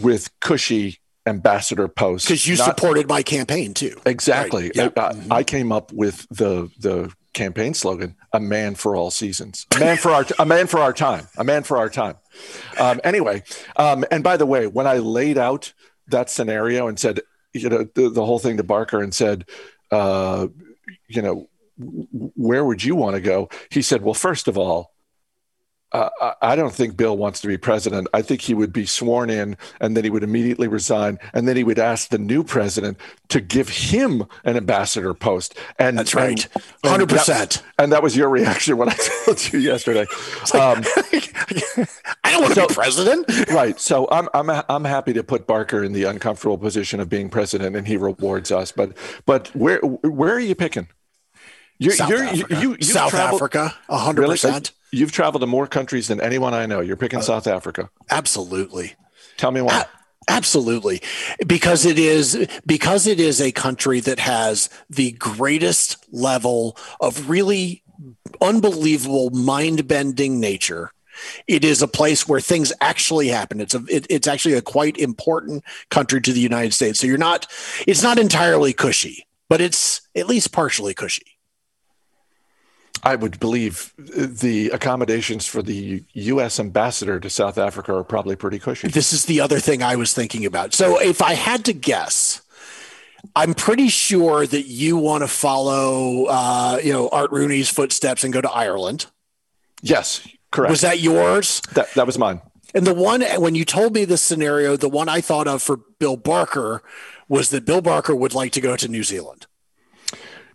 with 0.00 0.30
cushy 0.40 1.00
ambassador 1.30 1.88
post 1.88 2.26
because 2.26 2.46
you 2.46 2.56
Not, 2.56 2.64
supported 2.64 3.08
my 3.08 3.22
campaign 3.22 3.72
too. 3.72 3.98
Exactly. 4.04 4.64
Right. 4.64 4.76
Yep. 4.76 4.98
I, 4.98 5.12
mm-hmm. 5.12 5.32
I, 5.32 5.42
came 5.42 5.72
up 5.72 5.92
with 5.92 6.26
the 6.28 6.70
the 6.78 7.12
campaign 7.32 7.72
slogan: 7.72 8.16
"A 8.32 8.40
man 8.40 8.74
for 8.74 8.94
all 8.96 9.10
seasons, 9.10 9.66
a 9.74 9.80
man 9.80 9.96
for 9.96 10.10
our 10.10 10.26
a 10.38 10.44
man 10.44 10.66
for 10.66 10.80
our 10.80 10.92
time, 10.92 11.26
a 11.38 11.44
man 11.44 11.62
for 11.62 11.78
our 11.78 11.88
time." 11.88 12.16
Um, 12.78 13.00
anyway, 13.04 13.42
um, 13.76 14.04
and 14.10 14.22
by 14.22 14.36
the 14.36 14.46
way, 14.46 14.66
when 14.66 14.86
I 14.86 14.98
laid 14.98 15.38
out 15.38 15.72
that 16.08 16.28
scenario 16.28 16.88
and 16.88 16.98
said, 16.98 17.20
you 17.52 17.68
know, 17.68 17.84
the, 17.94 18.10
the 18.10 18.24
whole 18.24 18.38
thing 18.38 18.56
to 18.58 18.62
Barker 18.62 19.02
and 19.02 19.14
said, 19.14 19.46
uh, 19.90 20.48
you 21.08 21.22
know, 21.22 21.48
where 22.36 22.64
would 22.64 22.84
you 22.84 22.94
want 22.94 23.14
to 23.14 23.20
go? 23.20 23.48
He 23.70 23.82
said, 23.82 24.02
well, 24.02 24.14
first 24.14 24.48
of 24.48 24.58
all, 24.58 24.92
uh, 25.92 26.34
I 26.40 26.54
don't 26.54 26.72
think 26.72 26.96
Bill 26.96 27.16
wants 27.16 27.40
to 27.40 27.48
be 27.48 27.56
president. 27.56 28.08
I 28.14 28.22
think 28.22 28.40
he 28.42 28.54
would 28.54 28.72
be 28.72 28.86
sworn 28.86 29.30
in 29.30 29.56
and 29.80 29.96
then 29.96 30.04
he 30.04 30.10
would 30.10 30.22
immediately 30.22 30.68
resign. 30.68 31.18
And 31.34 31.48
then 31.48 31.56
he 31.56 31.64
would 31.64 31.78
ask 31.78 32.10
the 32.10 32.18
new 32.18 32.44
president 32.44 32.98
to 33.28 33.40
give 33.40 33.68
him 33.68 34.24
an 34.44 34.56
ambassador 34.56 35.14
post. 35.14 35.56
And 35.78 35.98
that's 35.98 36.14
right. 36.14 36.46
And, 36.84 37.02
100%. 37.02 37.26
That, 37.26 37.62
and 37.78 37.92
that 37.92 38.02
was 38.02 38.16
your 38.16 38.28
reaction 38.28 38.76
when 38.76 38.88
I 38.88 38.96
told 39.24 39.52
you 39.52 39.58
yesterday. 39.58 40.06
Um, 40.54 40.84
I 42.24 42.30
don't 42.30 42.42
want 42.42 42.54
to 42.54 42.60
so, 42.60 42.68
be 42.68 42.74
president. 42.74 43.50
right. 43.50 43.78
So 43.80 44.08
I'm, 44.10 44.28
I'm, 44.32 44.50
I'm 44.68 44.84
happy 44.84 45.12
to 45.14 45.24
put 45.24 45.46
Barker 45.46 45.82
in 45.82 45.92
the 45.92 46.04
uncomfortable 46.04 46.58
position 46.58 47.00
of 47.00 47.08
being 47.08 47.28
president 47.28 47.74
and 47.74 47.86
he 47.86 47.96
rewards 47.96 48.52
us. 48.52 48.70
But, 48.70 48.96
but 49.26 49.48
where, 49.56 49.80
where 49.80 50.34
are 50.34 50.40
you 50.40 50.54
picking? 50.54 50.88
You're, 51.80 51.94
South 51.94 52.10
you're, 52.10 52.24
Africa. 52.24 52.60
You, 52.60 52.76
you, 52.78 52.82
South 52.82 53.10
traveled, 53.10 53.40
Africa, 53.40 53.74
100%. 53.88 54.18
Really? 54.18 54.62
You've 54.92 55.12
traveled 55.12 55.40
to 55.40 55.46
more 55.46 55.66
countries 55.66 56.08
than 56.08 56.20
anyone 56.20 56.52
I 56.52 56.66
know. 56.66 56.80
You're 56.80 56.96
picking 56.96 57.20
uh, 57.20 57.22
South 57.22 57.46
Africa. 57.46 57.88
Absolutely. 58.10 58.92
Tell 59.38 59.50
me 59.50 59.62
why. 59.62 59.80
A- 59.80 60.30
absolutely. 60.30 61.00
Because 61.46 61.86
it 61.86 61.98
is 61.98 62.46
because 62.66 63.06
it 63.06 63.18
is 63.18 63.40
a 63.40 63.50
country 63.50 64.00
that 64.00 64.18
has 64.18 64.68
the 64.90 65.12
greatest 65.12 65.96
level 66.12 66.76
of 67.00 67.30
really 67.30 67.82
unbelievable 68.42 69.30
mind-bending 69.30 70.38
nature. 70.38 70.92
It 71.46 71.64
is 71.64 71.80
a 71.80 71.88
place 71.88 72.28
where 72.28 72.40
things 72.40 72.74
actually 72.82 73.28
happen. 73.28 73.58
It's 73.58 73.74
a 73.74 73.82
it, 73.88 74.06
it's 74.10 74.28
actually 74.28 74.54
a 74.54 74.62
quite 74.62 74.98
important 74.98 75.64
country 75.88 76.20
to 76.20 76.32
the 76.32 76.40
United 76.40 76.74
States. 76.74 76.98
So 76.98 77.06
you're 77.06 77.16
not 77.16 77.46
it's 77.86 78.02
not 78.02 78.18
entirely 78.18 78.74
cushy, 78.74 79.26
but 79.48 79.62
it's 79.62 80.02
at 80.14 80.26
least 80.26 80.52
partially 80.52 80.92
cushy. 80.92 81.29
I 83.02 83.16
would 83.16 83.40
believe 83.40 83.94
the 83.96 84.70
accommodations 84.70 85.46
for 85.46 85.62
the 85.62 86.04
U.S. 86.12 86.60
ambassador 86.60 87.18
to 87.20 87.30
South 87.30 87.56
Africa 87.56 87.94
are 87.94 88.04
probably 88.04 88.36
pretty 88.36 88.58
cushy. 88.58 88.88
This 88.88 89.12
is 89.12 89.24
the 89.24 89.40
other 89.40 89.58
thing 89.58 89.82
I 89.82 89.96
was 89.96 90.12
thinking 90.12 90.44
about. 90.44 90.74
So, 90.74 91.00
if 91.00 91.22
I 91.22 91.34
had 91.34 91.64
to 91.66 91.72
guess, 91.72 92.42
I'm 93.34 93.54
pretty 93.54 93.88
sure 93.88 94.46
that 94.46 94.66
you 94.66 94.96
want 94.96 95.22
to 95.22 95.28
follow, 95.28 96.26
uh, 96.26 96.78
you 96.82 96.92
know, 96.92 97.08
Art 97.08 97.30
Rooney's 97.30 97.68
footsteps 97.68 98.24
and 98.24 98.32
go 98.32 98.40
to 98.40 98.50
Ireland. 98.50 99.06
Yes, 99.82 100.26
correct. 100.50 100.70
Was 100.70 100.82
that 100.82 101.00
yours? 101.00 101.62
That 101.74 101.92
that 101.94 102.06
was 102.06 102.18
mine. 102.18 102.40
And 102.74 102.86
the 102.86 102.94
one 102.94 103.22
when 103.22 103.54
you 103.54 103.64
told 103.64 103.94
me 103.94 104.04
this 104.04 104.22
scenario, 104.22 104.76
the 104.76 104.88
one 104.88 105.08
I 105.08 105.20
thought 105.20 105.48
of 105.48 105.62
for 105.62 105.78
Bill 105.98 106.16
Barker 106.16 106.82
was 107.28 107.50
that 107.50 107.64
Bill 107.64 107.80
Barker 107.80 108.14
would 108.14 108.34
like 108.34 108.52
to 108.52 108.60
go 108.60 108.76
to 108.76 108.88
New 108.88 109.02
Zealand. 109.02 109.46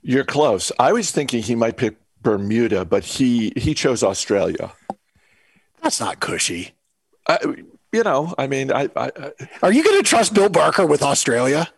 You're 0.01 0.23
close. 0.23 0.71
I 0.77 0.93
was 0.93 1.09
thinking 1.09 1.41
he 1.41 1.55
might 1.55 1.77
pick 1.77 1.97
Bermuda, 2.25 2.83
but 2.83 3.05
he 3.05 3.53
he 3.55 3.73
chose 3.73 4.03
Australia. 4.03 4.73
That's 5.81 5.99
not 6.01 6.19
cushy. 6.19 6.71
I, 7.29 7.37
you 7.93 8.03
know, 8.03 8.33
I 8.37 8.47
mean, 8.47 8.71
I, 8.73 8.89
I, 8.97 9.11
I 9.17 9.31
are 9.63 9.71
you 9.71 9.83
going 9.83 9.97
to 9.97 10.03
trust 10.03 10.33
Bill 10.33 10.49
Barker 10.49 10.85
with 10.85 11.01
Australia? 11.03 11.69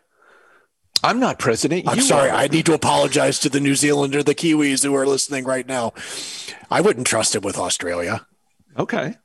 I'm 1.03 1.19
not 1.19 1.37
president. 1.37 1.87
I'm 1.87 1.97
You 1.97 2.01
sorry. 2.01 2.29
are. 2.31 2.35
I 2.35 2.47
need 2.47 2.65
to 2.65 2.73
apologize 2.73 3.37
to 3.41 3.49
the 3.49 3.59
New 3.59 3.75
Zealander, 3.75 4.23
the 4.23 4.33
Kiwis 4.33 4.83
who 4.83 4.95
are 4.95 5.05
listening 5.05 5.43
right 5.43 5.67
now. 5.67 5.93
I 6.71 6.81
wouldn't 6.81 7.05
trust 7.05 7.35
him 7.35 7.43
with 7.43 7.57
Australia. 7.57 8.25
Okay. 8.79 9.15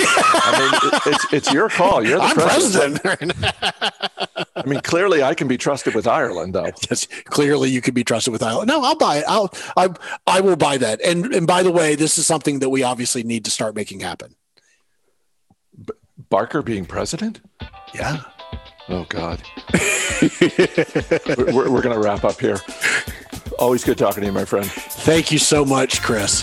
I 0.00 0.58
mean, 0.58 1.14
it's 1.14 1.32
it's 1.32 1.52
your 1.52 1.68
call. 1.68 2.04
You're 2.04 2.18
the 2.18 2.24
I'm 2.24 2.34
president. 2.36 3.02
president. 3.02 3.54
I 4.56 4.64
mean, 4.66 4.80
clearly, 4.80 5.22
I 5.22 5.34
can 5.34 5.48
be 5.48 5.56
trusted 5.56 5.94
with 5.94 6.06
Ireland, 6.06 6.54
though. 6.54 6.64
yes, 6.90 7.06
clearly 7.24 7.70
you 7.70 7.80
could 7.80 7.94
be 7.94 8.04
trusted 8.04 8.32
with 8.32 8.42
Ireland. 8.42 8.68
No, 8.68 8.82
I'll 8.84 8.96
buy 8.96 9.18
it. 9.18 9.24
I'll 9.28 9.52
I 9.76 9.88
I 10.26 10.40
will 10.40 10.56
buy 10.56 10.78
that. 10.78 11.00
And 11.02 11.34
and 11.34 11.46
by 11.46 11.62
the 11.62 11.72
way, 11.72 11.94
this 11.94 12.18
is 12.18 12.26
something 12.26 12.58
that 12.60 12.70
we 12.70 12.82
obviously 12.82 13.22
need 13.22 13.44
to 13.44 13.50
start 13.50 13.74
making 13.74 14.00
happen. 14.00 14.34
Barker 16.28 16.62
being 16.62 16.84
president? 16.84 17.40
Yeah. 17.94 18.22
Oh 18.88 19.04
God. 19.08 19.42
we're 21.36 21.52
we're, 21.52 21.70
we're 21.70 21.82
going 21.82 21.94
to 21.94 22.00
wrap 22.00 22.24
up 22.24 22.40
here. 22.40 22.58
Always 23.58 23.84
good 23.84 23.98
talking 23.98 24.22
to 24.22 24.26
you, 24.26 24.32
my 24.32 24.44
friend. 24.44 24.66
Thank 24.66 25.32
you 25.32 25.38
so 25.38 25.64
much, 25.64 26.02
Chris. 26.02 26.42